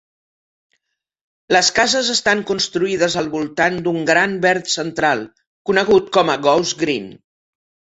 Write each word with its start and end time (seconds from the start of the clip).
Les 1.55 1.69
cases 1.81 2.09
estan 2.15 2.41
construïdes 2.53 3.19
al 3.23 3.31
voltant 3.37 3.79
d'un 3.87 4.03
gran 4.11 4.37
verd 4.49 4.75
central, 4.81 5.27
conegut 5.73 6.15
com 6.21 6.37
a 6.39 6.43
Goosegreen. 6.51 7.13